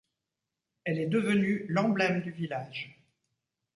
[0.83, 3.03] Elle est devenue l'emblème du village.